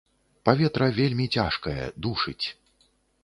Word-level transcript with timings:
Паветра 0.47 0.87
вельмі 0.99 1.25
цяжкае, 1.37 1.85
душыць. 2.05 2.45